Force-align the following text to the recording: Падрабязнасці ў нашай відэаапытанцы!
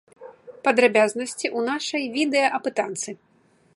Падрабязнасці 0.67 1.47
ў 1.49 1.59
нашай 1.69 2.03
відэаапытанцы! 2.17 3.09